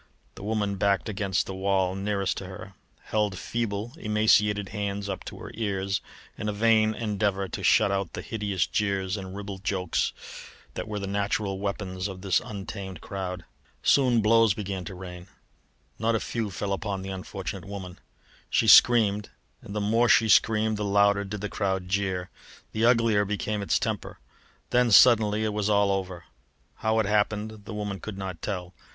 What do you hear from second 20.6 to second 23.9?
the louder did the crowd jeer, the uglier became its